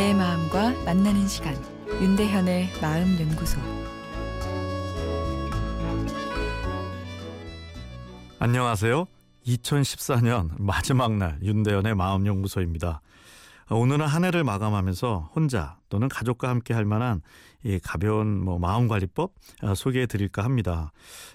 내 0.00 0.14
마음과 0.14 0.82
만나는 0.86 1.28
시간 1.28 1.54
윤대현의 2.00 2.70
마음 2.80 3.20
연구소 3.20 3.60
안녕하세요. 8.38 9.04
2014년 9.46 10.52
마지막 10.58 11.12
날 11.18 11.38
윤대현의 11.42 11.94
마음 11.96 12.26
연구소입니다. 12.26 13.02
오늘은 13.68 14.06
한 14.06 14.24
해를 14.24 14.42
마감하면서 14.42 15.32
혼자 15.34 15.76
또는 15.90 16.08
가족과 16.08 16.48
함께 16.48 16.72
할 16.72 16.86
만한 16.86 17.20
이 17.62 17.78
가벼운 17.78 18.42
뭐 18.42 18.58
마음 18.58 18.88
관리법 18.88 19.34
아, 19.60 19.74
소개해 19.74 20.06
드릴까 20.06 20.42
합니다. 20.42 20.92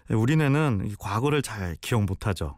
우리네는 0.10 0.96
과거를 0.98 1.44
잘 1.44 1.78
기억 1.82 2.06
못 2.06 2.26
하죠. 2.26 2.58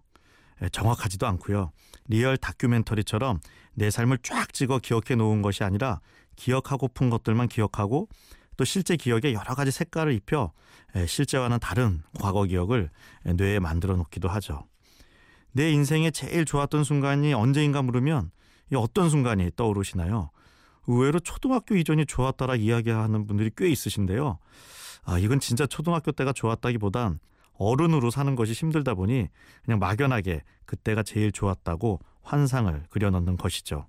정확하지도 0.72 1.28
않고요. 1.28 1.72
리얼 2.08 2.38
다큐멘터리처럼 2.38 3.40
내 3.74 3.90
삶을 3.92 4.20
쫙 4.24 4.54
찍어 4.54 4.80
기억해 4.80 5.16
놓은 5.16 5.42
것이 5.42 5.64
아니라 5.64 6.00
기억하고픈 6.36 7.10
것들만 7.10 7.48
기억하고 7.48 8.08
또 8.56 8.66
실제 8.66 8.96
기억에 8.96 9.34
여러 9.34 9.54
가지 9.56 9.72
색깔을 9.72 10.14
입혀 10.14 10.52
실제와는 11.06 11.60
다른 11.60 12.02
과거 12.20 12.44
기억을 12.44 12.90
뇌에 13.24 13.60
만들어 13.60 13.96
놓기도 13.96 14.30
하죠. 14.30 14.66
내 15.52 15.72
인생에 15.72 16.12
제일 16.12 16.46
좋았던 16.46 16.84
순간이 16.84 17.34
언제인가 17.34 17.82
물으면 17.82 18.32
어떤 18.76 19.10
순간이 19.10 19.52
떠오르시나요? 19.56 20.32
의외로 20.88 21.20
초등학교 21.20 21.76
이전이 21.76 22.06
좋았다라 22.06 22.56
이야기하는 22.56 23.28
분들이 23.28 23.52
꽤 23.56 23.70
있으신데요. 23.70 24.40
아, 25.04 25.20
이건 25.20 25.40
진짜 25.40 25.66
초등학교 25.66 26.12
때가 26.12 26.34
좋았다기보단 26.34 27.20
어른으로 27.58 28.10
사는 28.10 28.36
것이 28.36 28.54
힘들다 28.54 28.94
보니 28.94 29.28
그냥 29.64 29.80
막연하게 29.80 30.44
그때가 30.66 31.04
제일 31.04 31.32
좋았다고 31.32 32.00
환상을 32.22 32.84
그려넣는 32.90 33.38
것이죠. 33.38 33.88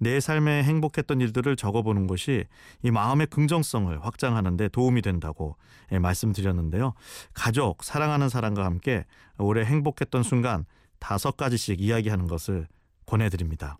내 0.00 0.20
삶에 0.20 0.62
행복했던 0.62 1.20
일들을 1.20 1.56
적어보는 1.56 2.06
것이 2.06 2.44
이 2.82 2.90
마음의 2.90 3.26
긍정성을 3.28 4.04
확장하는 4.04 4.56
데 4.56 4.68
도움이 4.68 5.02
된다고 5.02 5.56
예, 5.92 5.98
말씀드렸는데요. 5.98 6.94
가족, 7.34 7.82
사랑하는 7.82 8.28
사람과 8.28 8.64
함께 8.64 9.04
올해 9.38 9.64
행복했던 9.64 10.22
순간 10.22 10.64
다섯 11.00 11.36
가지씩 11.36 11.80
이야기하는 11.80 12.26
것을 12.26 12.68
권해드립니다. 13.06 13.78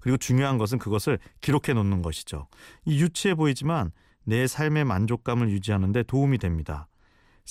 그리고 0.00 0.16
중요한 0.16 0.56
것은 0.58 0.78
그것을 0.78 1.18
기록해 1.40 1.74
놓는 1.74 2.02
것이죠. 2.02 2.46
이 2.84 3.00
유치해 3.00 3.34
보이지만 3.34 3.92
내 4.24 4.46
삶의 4.46 4.84
만족감을 4.84 5.50
유지하는 5.50 5.92
데 5.92 6.02
도움이 6.02 6.38
됩니다. 6.38 6.86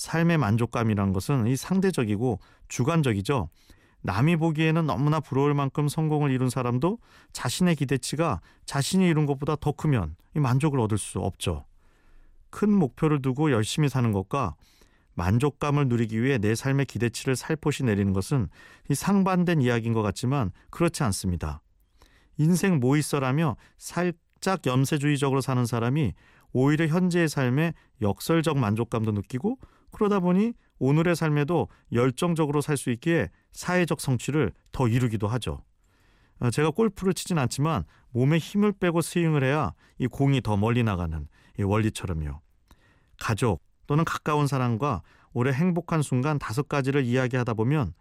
삶의 0.00 0.38
만족감이란 0.38 1.12
것은 1.12 1.46
이 1.46 1.56
상대적이고 1.56 2.40
주관적이죠. 2.68 3.50
남이 4.00 4.36
보기에는 4.36 4.86
너무나 4.86 5.20
부러울 5.20 5.52
만큼 5.52 5.88
성공을 5.88 6.30
이룬 6.30 6.48
사람도 6.48 6.98
자신의 7.34 7.76
기대치가 7.76 8.40
자신이 8.64 9.06
이룬 9.06 9.26
것보다 9.26 9.56
더 9.56 9.72
크면 9.72 10.16
이 10.34 10.40
만족을 10.40 10.80
얻을 10.80 10.96
수 10.96 11.18
없죠. 11.18 11.66
큰 12.48 12.70
목표를 12.70 13.20
두고 13.20 13.52
열심히 13.52 13.90
사는 13.90 14.10
것과 14.10 14.54
만족감을 15.14 15.88
누리기 15.88 16.22
위해 16.22 16.38
내 16.38 16.54
삶의 16.54 16.86
기대치를 16.86 17.36
살포시 17.36 17.84
내리는 17.84 18.14
것은 18.14 18.48
이 18.88 18.94
상반된 18.94 19.60
이야기인 19.60 19.92
것 19.92 20.00
같지만 20.00 20.50
그렇지 20.70 21.02
않습니다. 21.02 21.60
인생 22.38 22.80
뭐 22.80 22.96
있어라며 22.96 23.58
살짝 23.76 24.64
염세주의적으로 24.64 25.42
사는 25.42 25.66
사람이 25.66 26.14
오히려 26.52 26.86
현재의 26.86 27.28
삶에 27.28 27.74
역설적 28.00 28.56
만족감도 28.56 29.12
느끼고 29.12 29.58
그러다 29.92 30.20
보니 30.20 30.54
오늘의 30.78 31.14
삶에도 31.16 31.68
열정적으로 31.92 32.60
살 32.60 32.76
수 32.76 32.90
있기에 32.90 33.30
사회적 33.52 34.00
성취를 34.00 34.52
더 34.72 34.88
이루기도 34.88 35.28
하죠. 35.28 35.62
어, 36.40 36.50
제가 36.50 36.70
골프를 36.70 37.12
치진 37.12 37.38
않지만 37.38 37.84
몸에 38.10 38.38
힘을 38.38 38.72
빼고 38.72 39.02
스윙을 39.02 39.44
해야 39.44 39.72
이 39.98 40.06
공이 40.06 40.40
더 40.40 40.56
멀리 40.56 40.82
나가는 40.82 41.28
이 41.58 41.62
원리처럼요. 41.62 42.40
가족 43.18 43.62
또는 43.86 44.04
가까운 44.04 44.46
사람과 44.46 45.02
올해 45.32 45.52
행복한 45.52 46.02
순간 46.02 46.38
다섯 46.38 46.68
가지를 46.68 47.04
이야기하다 47.04 47.54
보면 47.54 47.92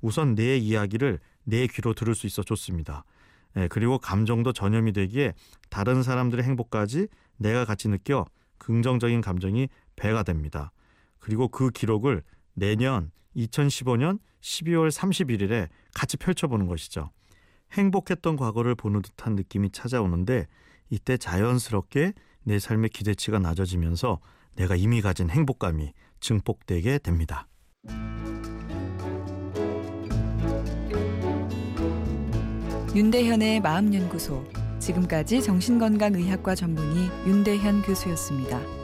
우선 0.00 0.34
내 0.34 0.56
이야기를 0.56 1.18
내 1.44 1.66
귀로 1.66 1.94
들을 1.94 2.14
수 2.14 2.26
있어 2.26 2.42
좋습니다. 2.42 3.04
예, 3.56 3.66
그리고 3.68 3.98
감정도 3.98 4.52
전염이 4.52 4.92
되기에 4.92 5.34
다른 5.68 6.02
사람들의 6.04 6.44
행복까지 6.44 7.08
내가 7.36 7.64
같이 7.64 7.88
느껴 7.88 8.24
긍정적인 8.58 9.20
감정이 9.20 9.68
배가 9.96 10.22
됩니다. 10.22 10.70
그리고 11.20 11.48
그 11.48 11.70
기록을 11.70 12.22
내년 12.54 13.10
2015년 13.36 14.18
12월 14.40 14.90
31일에 14.90 15.68
같이 15.94 16.16
펼쳐보는 16.16 16.66
것이죠. 16.66 17.10
행복했던 17.72 18.36
과거를 18.36 18.74
보는 18.74 19.02
듯한 19.02 19.36
느낌이 19.36 19.70
찾아오는데 19.70 20.46
이때 20.88 21.16
자연스럽게 21.16 22.14
내 22.42 22.58
삶의 22.58 22.90
기대치가 22.90 23.38
낮아지면서 23.38 24.18
내가 24.56 24.74
이미 24.74 25.00
가진 25.00 25.30
행복감이 25.30 25.92
증폭되게 26.18 26.98
됩니다. 26.98 27.46
윤대현의 32.94 33.60
마음연구소 33.60 34.44
지금까지 34.80 35.42
정신건강의학과 35.42 36.56
전문의 36.56 37.08
윤대현 37.26 37.82
교수였습니다. 37.82 38.79